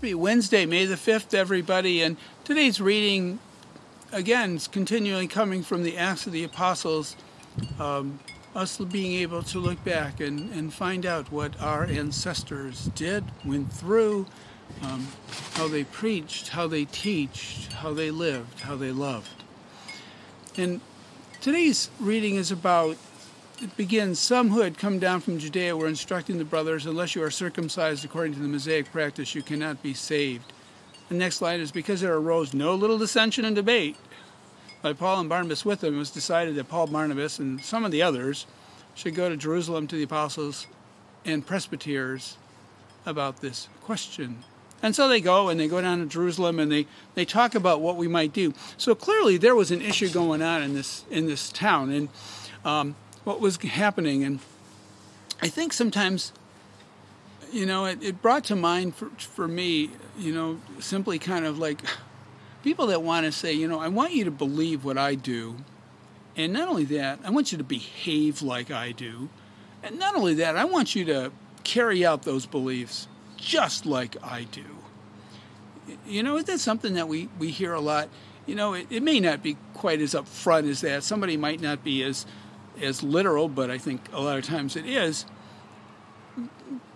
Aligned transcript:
Happy 0.00 0.14
Wednesday, 0.14 0.64
May 0.64 0.86
the 0.86 0.94
5th, 0.94 1.34
everybody. 1.34 2.00
And 2.00 2.16
today's 2.42 2.80
reading, 2.80 3.38
again, 4.12 4.56
is 4.56 4.66
continually 4.66 5.26
coming 5.26 5.62
from 5.62 5.82
the 5.82 5.98
Acts 5.98 6.26
of 6.26 6.32
the 6.32 6.42
Apostles. 6.42 7.16
Um, 7.78 8.18
us 8.54 8.78
being 8.78 9.20
able 9.20 9.42
to 9.42 9.58
look 9.58 9.84
back 9.84 10.18
and, 10.20 10.50
and 10.54 10.72
find 10.72 11.04
out 11.04 11.30
what 11.30 11.60
our 11.60 11.84
ancestors 11.84 12.86
did, 12.94 13.24
went 13.44 13.70
through, 13.74 14.24
um, 14.80 15.06
how 15.52 15.68
they 15.68 15.84
preached, 15.84 16.48
how 16.48 16.66
they 16.66 16.86
teached, 16.86 17.70
how 17.74 17.92
they 17.92 18.10
lived, 18.10 18.60
how 18.60 18.76
they 18.76 18.92
loved. 18.92 19.44
And 20.56 20.80
today's 21.42 21.90
reading 22.00 22.36
is 22.36 22.50
about 22.50 22.96
it 23.60 23.76
begins 23.76 24.18
Some 24.18 24.48
who 24.48 24.60
had 24.60 24.78
come 24.78 24.98
down 24.98 25.20
from 25.20 25.38
Judea 25.38 25.76
were 25.76 25.88
instructing 25.88 26.38
the 26.38 26.44
brothers, 26.44 26.86
unless 26.86 27.14
you 27.14 27.22
are 27.22 27.30
circumcised 27.30 28.04
according 28.04 28.34
to 28.34 28.40
the 28.40 28.48
Mosaic 28.48 28.90
practice, 28.90 29.34
you 29.34 29.42
cannot 29.42 29.82
be 29.82 29.94
saved. 29.94 30.52
The 31.08 31.14
next 31.14 31.42
line 31.42 31.60
is 31.60 31.70
because 31.70 32.00
there 32.00 32.14
arose 32.14 32.54
no 32.54 32.74
little 32.74 32.98
dissension 32.98 33.44
and 33.44 33.54
debate 33.54 33.96
by 34.82 34.94
Paul 34.94 35.20
and 35.20 35.28
Barnabas 35.28 35.64
with 35.64 35.80
them, 35.80 35.96
it 35.96 35.98
was 35.98 36.10
decided 36.10 36.54
that 36.54 36.68
Paul, 36.68 36.86
Barnabas, 36.86 37.38
and 37.38 37.62
some 37.62 37.84
of 37.84 37.90
the 37.90 38.02
others 38.02 38.46
should 38.94 39.14
go 39.14 39.28
to 39.28 39.36
Jerusalem 39.36 39.86
to 39.88 39.96
the 39.96 40.04
apostles 40.04 40.66
and 41.24 41.46
presbyters 41.46 42.38
about 43.04 43.40
this 43.40 43.68
question. 43.82 44.42
And 44.82 44.96
so 44.96 45.08
they 45.08 45.20
go 45.20 45.50
and 45.50 45.60
they 45.60 45.68
go 45.68 45.82
down 45.82 45.98
to 45.98 46.06
Jerusalem 46.06 46.58
and 46.58 46.72
they, 46.72 46.86
they 47.14 47.26
talk 47.26 47.54
about 47.54 47.82
what 47.82 47.96
we 47.96 48.08
might 48.08 48.32
do. 48.32 48.54
So 48.78 48.94
clearly 48.94 49.36
there 49.36 49.54
was 49.54 49.70
an 49.70 49.82
issue 49.82 50.08
going 50.08 50.40
on 50.40 50.62
in 50.62 50.72
this 50.72 51.04
in 51.10 51.26
this 51.26 51.50
town. 51.50 51.90
And 51.90 52.08
um, 52.64 52.94
what 53.24 53.40
was 53.40 53.56
happening. 53.56 54.24
And 54.24 54.40
I 55.42 55.48
think 55.48 55.72
sometimes, 55.72 56.32
you 57.52 57.66
know, 57.66 57.86
it, 57.86 58.02
it 58.02 58.22
brought 58.22 58.44
to 58.44 58.56
mind 58.56 58.94
for, 58.94 59.10
for 59.18 59.48
me, 59.48 59.90
you 60.18 60.32
know, 60.32 60.60
simply 60.78 61.18
kind 61.18 61.44
of 61.44 61.58
like 61.58 61.80
people 62.62 62.86
that 62.88 63.02
want 63.02 63.26
to 63.26 63.32
say, 63.32 63.52
you 63.52 63.68
know, 63.68 63.80
I 63.80 63.88
want 63.88 64.12
you 64.12 64.24
to 64.24 64.30
believe 64.30 64.84
what 64.84 64.98
I 64.98 65.14
do. 65.14 65.56
And 66.36 66.52
not 66.52 66.68
only 66.68 66.84
that, 66.84 67.20
I 67.24 67.30
want 67.30 67.52
you 67.52 67.58
to 67.58 67.64
behave 67.64 68.42
like 68.42 68.70
I 68.70 68.92
do. 68.92 69.28
And 69.82 69.98
not 69.98 70.14
only 70.14 70.34
that, 70.34 70.56
I 70.56 70.64
want 70.64 70.94
you 70.94 71.04
to 71.06 71.32
carry 71.64 72.04
out 72.04 72.22
those 72.22 72.46
beliefs 72.46 73.08
just 73.36 73.86
like 73.86 74.16
I 74.22 74.44
do. 74.44 74.64
You 76.06 76.22
know, 76.22 76.40
that's 76.42 76.62
something 76.62 76.94
that 76.94 77.08
we, 77.08 77.28
we 77.38 77.50
hear 77.50 77.72
a 77.72 77.80
lot. 77.80 78.08
You 78.46 78.54
know, 78.54 78.74
it, 78.74 78.86
it 78.90 79.02
may 79.02 79.20
not 79.20 79.42
be 79.42 79.56
quite 79.74 80.00
as 80.00 80.14
upfront 80.14 80.68
as 80.68 80.82
that. 80.82 81.02
Somebody 81.02 81.36
might 81.36 81.60
not 81.60 81.82
be 81.82 82.02
as 82.02 82.26
as 82.80 83.02
literal, 83.02 83.48
but 83.48 83.70
I 83.70 83.78
think 83.78 84.00
a 84.12 84.20
lot 84.20 84.38
of 84.38 84.44
times 84.44 84.76
it 84.76 84.86
is. 84.86 85.26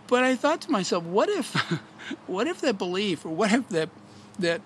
But 0.06 0.24
I 0.24 0.36
thought 0.36 0.60
to 0.62 0.70
myself, 0.70 1.04
what 1.04 1.28
if, 1.28 1.54
what 2.26 2.46
if 2.46 2.60
that 2.60 2.78
belief, 2.78 3.24
or 3.24 3.30
what 3.30 3.52
if 3.52 3.68
that, 3.70 3.88
that, 4.38 4.60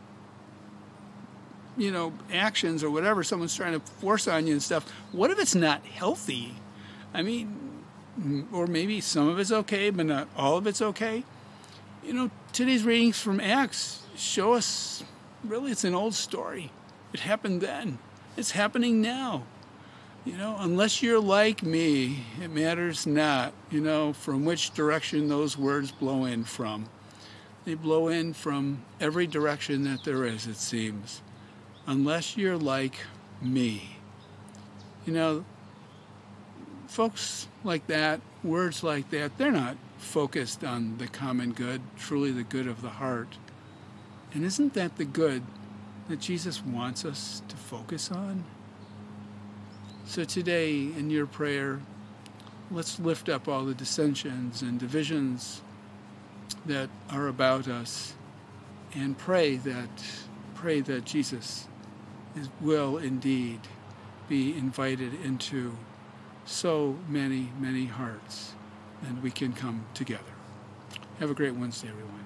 you 1.76 1.90
know, 1.90 2.12
actions 2.32 2.82
or 2.82 2.90
whatever 2.90 3.22
someone's 3.22 3.54
trying 3.54 3.72
to 3.72 3.80
force 3.80 4.26
on 4.26 4.46
you 4.46 4.54
and 4.54 4.62
stuff, 4.62 4.90
what 5.12 5.30
if 5.30 5.38
it's 5.38 5.54
not 5.54 5.84
healthy? 5.86 6.54
I 7.14 7.22
mean, 7.22 8.46
or 8.52 8.66
maybe 8.66 9.00
some 9.00 9.28
of 9.28 9.38
it's 9.38 9.52
okay, 9.52 9.90
but 9.90 10.06
not 10.06 10.28
all 10.36 10.56
of 10.56 10.66
it's 10.66 10.82
okay. 10.82 11.24
You 12.04 12.12
know, 12.12 12.30
today's 12.52 12.84
readings 12.84 13.20
from 13.20 13.40
Acts 13.40 14.02
show 14.16 14.54
us 14.54 15.04
really 15.44 15.70
it's 15.72 15.84
an 15.84 15.94
old 15.94 16.14
story. 16.14 16.72
It 17.12 17.20
happened 17.20 17.60
then. 17.60 17.98
It's 18.36 18.52
happening 18.52 19.00
now. 19.00 19.44
You 20.28 20.36
know, 20.36 20.56
unless 20.60 21.02
you're 21.02 21.20
like 21.20 21.62
me, 21.62 22.22
it 22.38 22.50
matters 22.50 23.06
not, 23.06 23.54
you 23.70 23.80
know, 23.80 24.12
from 24.12 24.44
which 24.44 24.74
direction 24.74 25.26
those 25.26 25.56
words 25.56 25.90
blow 25.90 26.26
in 26.26 26.44
from. 26.44 26.84
They 27.64 27.72
blow 27.72 28.08
in 28.08 28.34
from 28.34 28.82
every 29.00 29.26
direction 29.26 29.84
that 29.84 30.04
there 30.04 30.26
is, 30.26 30.46
it 30.46 30.58
seems. 30.58 31.22
Unless 31.86 32.36
you're 32.36 32.58
like 32.58 32.97
me. 33.41 33.97
You 35.06 35.14
know, 35.14 35.44
folks 36.88 37.48
like 37.64 37.86
that, 37.86 38.20
words 38.44 38.82
like 38.84 39.08
that, 39.08 39.38
they're 39.38 39.50
not 39.50 39.78
focused 39.97 40.62
on 40.62 40.98
the 40.98 41.08
common 41.08 41.54
good, 41.54 41.80
truly 41.97 42.32
the 42.32 42.42
good 42.42 42.66
of 42.66 42.82
the 42.82 42.91
heart. 42.91 43.38
And 44.34 44.44
isn't 44.44 44.74
that 44.74 44.98
the 44.98 45.06
good 45.06 45.42
that 46.10 46.20
Jesus 46.20 46.62
wants 46.62 47.06
us 47.06 47.41
to 47.48 47.56
focus 47.56 48.10
on? 48.12 48.44
So 50.08 50.24
today, 50.24 50.72
in 50.74 51.10
your 51.10 51.26
prayer, 51.26 51.80
let's 52.70 52.98
lift 52.98 53.28
up 53.28 53.46
all 53.46 53.66
the 53.66 53.74
dissensions 53.74 54.62
and 54.62 54.80
divisions 54.80 55.60
that 56.64 56.88
are 57.10 57.28
about 57.28 57.69
us 57.69 58.14
and 58.94 59.18
pray 59.18 59.56
that 59.56 59.91
pray 60.54 60.80
that 60.80 61.04
Jesus 61.04 61.68
is, 62.34 62.48
will 62.62 62.97
indeed 62.97 63.60
be 64.30 64.56
invited 64.56 65.12
into 65.22 65.76
so 66.47 66.97
many, 67.06 67.52
many 67.60 67.84
hearts 67.84 68.54
and 69.06 69.22
we 69.22 69.30
can 69.30 69.52
come 69.52 69.84
together. 69.92 70.22
Have 71.18 71.30
a 71.30 71.34
great 71.34 71.54
Wednesday, 71.54 71.88
everyone. 71.88 72.24